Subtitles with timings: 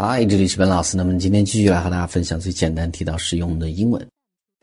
[0.00, 0.96] 嗨，这里是本老师。
[0.96, 4.00] 那么今天继续来和大家分享最简单、提到、实用的英文。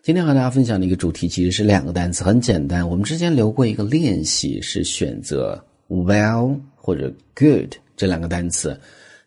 [0.02, 2.90] 今天和大家分享的一个主题其实是两个单词，很简单。
[2.90, 8.80] 我们之前留过一个练习，是选择 well 或者 good 这两个单词。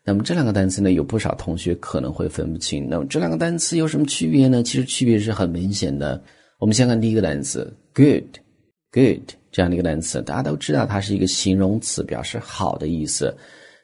[0.03, 2.89] 那么这两个单词呢，有不少同学可能会分不清。
[2.89, 4.63] 那么这两个单词有什么区别呢？
[4.63, 6.19] 其实区别是很明显的。
[6.57, 13.31] 我们先看第一个单词 good，good 这样的一个单词，大家都知道它是一个形容词，表示好的意思。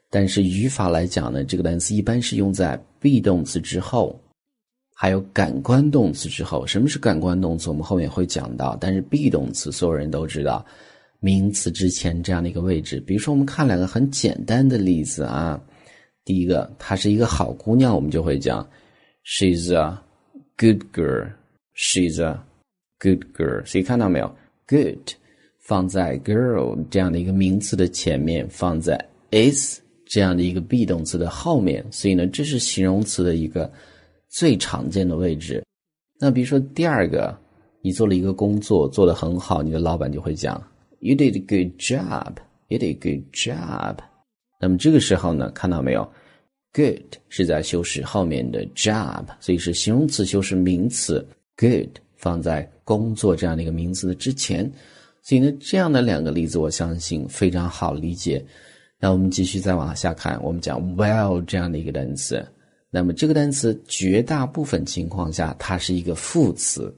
[0.10, 4.18] 但是语法来讲呢，这个单词一般是用在 be 动词之后，
[4.94, 6.66] 还有感官动词之后。
[6.66, 7.70] 什么是感官动词？
[7.70, 8.78] 我们后面会讲到。
[8.80, 10.66] 但是 be 动词，所有人都知道，
[11.20, 13.00] 名词之前这样的一个位置。
[13.02, 15.62] 比如说，我们看两个很简单的例子啊。
[16.24, 18.66] 第一个，她是一个好姑娘，我们就会讲
[19.26, 19.98] she's a
[20.58, 22.40] good girl，she's a
[23.00, 23.66] good girl。
[23.66, 24.36] 所以看到没有
[24.66, 25.12] ，good
[25.60, 28.98] 放在 girl 这样的一个名词的前面，放在
[29.32, 29.82] is。
[30.06, 33.72] 这样的一个 be 动词的后面，所以呢，这是形容词的一个
[34.30, 35.64] 最常见的位置。
[36.20, 37.38] 那比如说第二个，
[37.82, 40.62] 你做了一个工作做得很好，你的老板就会讲
[41.00, 42.36] You did a good job,
[42.68, 43.98] you did a good job。
[44.60, 46.08] 那么这个时候呢，看到没有
[46.74, 54.72] ，good 是在修饰后面的 job，所以是形容词修饰名词 good 放在工作这样的一个名词的之前。
[55.22, 58.44] 所以呢，这样的两个例子，我相信非常好理解。
[59.06, 62.44] 那我们继续再往下看，我们讲 well 这样的一个单词。
[62.90, 66.92] 那么这个单词绝大部分情况下，它是一个副词。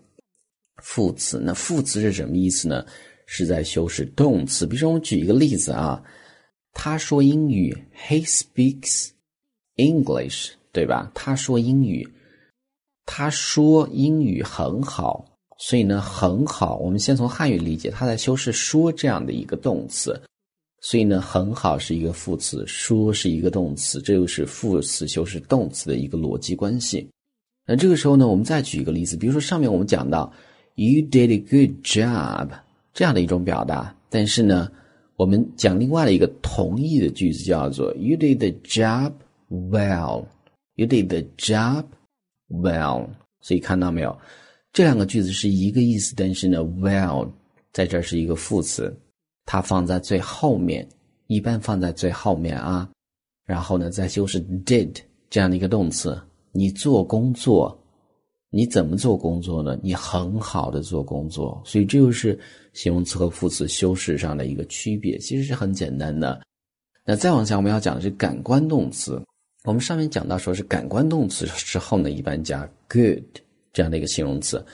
[0.81, 2.85] 副词，那副词是什么意思呢？
[3.25, 4.65] 是在修饰动词。
[4.65, 6.01] 比如说，我举一个例子啊，
[6.71, 9.09] 他说英语，He speaks
[9.75, 11.11] English，对吧？
[11.13, 12.07] 他说英语，
[13.05, 15.25] 他说英语很好。
[15.59, 16.77] 所以呢，很好。
[16.77, 20.17] 我们先从汉语理解，它在修饰说这样的一个动词。
[20.89, 27.05] 所以呢，很好是一个副词，说是一个动词，这就是副词修饰动词的一个逻辑关系。
[27.65, 30.31] 那这个时候呢，我们再举一个例子，比如说上面我们讲到
[30.75, 32.47] “You did a good job”
[32.93, 34.71] 这样的一种表达，但是呢，
[35.17, 39.11] 我们讲另外的一个同义的句子叫做 “You did the job
[39.49, 40.23] well”。
[40.75, 41.83] You did the job
[42.47, 43.09] well。
[43.41, 44.17] 所以看到没有，
[44.71, 47.29] 这两个句子是一个意思，但是呢，“well”
[47.73, 48.97] 在这儿是一个副词。
[49.47, 50.85] 它放在最后面，
[51.27, 52.87] 一般放在最后面啊。
[53.45, 54.93] 然后呢，再修饰 did
[55.29, 56.21] 这样的一个动词。
[56.51, 57.81] 你做工作，
[58.49, 59.79] 你怎么做工作呢？
[59.81, 61.61] 你很好的做工作。
[61.63, 62.37] 所以这就是
[62.73, 66.41] 形容词和副词修饰上的一个区别，其实是很简单的。
[67.05, 69.23] 那再往下，我们要讲的是感官动词。
[69.63, 73.23] 我们上面讲到说是感官动词之后呢，一般加 good
[73.71, 74.65] 这样的一个形容词。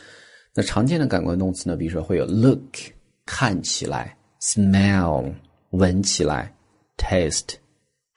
[0.56, 2.76] 那常见的感官动词呢，比如说会有 look
[3.24, 4.18] 看起来。
[4.44, 5.34] Smell
[5.70, 6.54] 闻起来
[6.98, 7.54] ，taste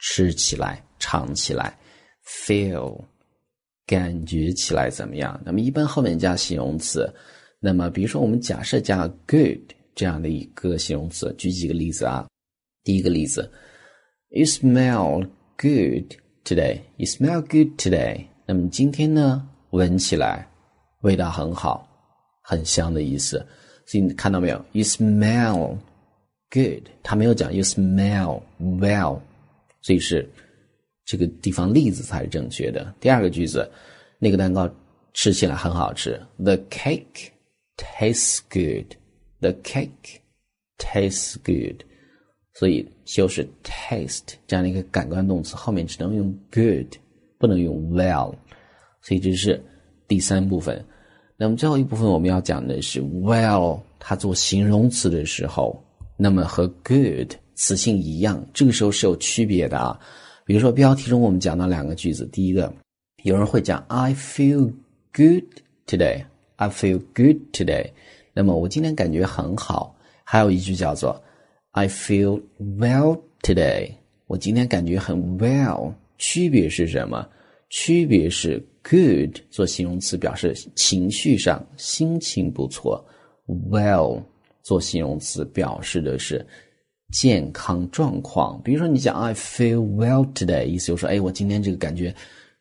[0.00, 1.78] 吃起来、尝起来
[2.26, 3.00] ，feel
[3.86, 5.40] 感觉起来怎么样？
[5.44, 7.08] 那么一般后面加形容词。
[7.60, 12.26] 那么比如说我们假设加 good 这样的一个形容词，举几个例子啊。
[12.82, 13.48] 第一个例子
[14.30, 16.80] ，You smell good today.
[16.96, 18.26] You smell good today.
[18.46, 20.48] 那么今天呢，闻起来
[21.02, 21.88] 味道很好，
[22.42, 23.46] 很香的意思。
[23.86, 25.78] 所以你看到没有？You smell
[26.50, 29.20] Good，他没有讲 you smell well，
[29.82, 30.28] 所以是
[31.04, 32.94] 这个地方例子才是正确的。
[33.00, 33.68] 第二个句子，
[34.18, 34.70] 那个蛋糕
[35.12, 37.30] 吃起来很好吃，The cake
[37.76, 38.96] tastes good。
[39.40, 40.20] The cake
[40.78, 41.82] tastes good，
[42.54, 46.96] 所以修饰 taste 这样的一个感官动词后面只能用 good，
[47.38, 48.34] 不能用 well，
[49.02, 49.62] 所以这是
[50.08, 50.82] 第三部分。
[51.36, 55.82] 那么最后一部分我们要讲的是 well，它做形容词的时候。
[56.16, 59.98] 那么和 good 词性一样，这个时候是有区别的啊。
[60.44, 62.72] 比如说标题中我们讲到两个句子，第一个
[63.22, 64.72] 有人会讲 I feel
[65.12, 65.44] good
[65.86, 66.24] today.
[66.56, 67.90] I feel good today.
[68.32, 69.94] 那么我今天感觉很好。
[70.24, 71.22] 还有一句叫做
[71.72, 73.90] I feel well today.
[74.26, 75.92] 我今天感觉很 well。
[76.18, 77.28] 区别是什么？
[77.68, 83.04] 区别是 good 做形容词表示情绪上心情不错
[83.70, 84.22] ，well。
[84.66, 86.44] 做形容词表示的是
[87.12, 92.12] 健康状况，比如说你讲 I feel well today，意思就是说，哎，我今天这个感觉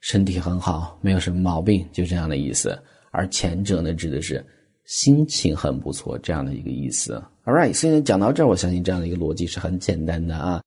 [0.02, 2.80] 身体很好，没有什么毛病，就这样的意思。
[3.10, 4.46] 而前者呢，指的是
[4.86, 7.20] 心情很不错这样的一个意思。
[7.44, 10.62] All right，所以呢，讲到这儿，我相信这样的一个逻辑是很简单的啊。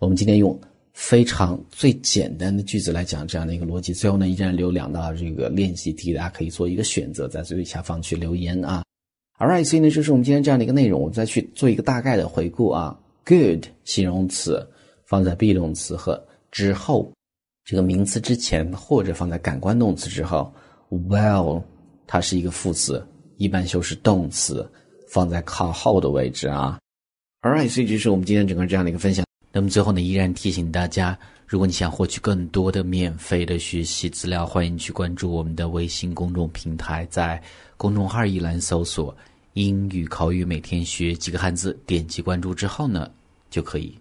[0.00, 0.58] 我们今天用
[0.94, 8.82] 非常最简单的句子来讲这样的一个逻辑，最后呢，依然留两道这个练习题，大家可以做一个选择，在最下方去留言啊。
[9.38, 11.00] Alright，所以呢，就是我们今天这样的一个内容。
[11.00, 12.98] 我们再去做一个大概的回顾啊。
[13.24, 14.68] Good 形容词
[15.06, 17.12] 放在 be 动词和之后，
[17.64, 20.52] 这个名词之前或者放在感官动词之后。
[20.90, 21.62] Well，
[22.06, 23.06] 它是一个副词，
[23.36, 24.68] 一般修饰动词，
[25.08, 26.80] 放在靠后的位置啊。
[27.42, 29.27] Alright，所以这是我们今天整个这样的一个分享。
[29.50, 37.42] 那么最后呢，依然提醒大家，如果你想获取更多的免费的学习资料，欢迎去关注我们的微信公众平台，在
[37.76, 39.16] 公众号一栏搜索
[39.54, 43.10] “英语口语每天学几个汉字”，点击关注之后呢，
[43.50, 43.94] 就可以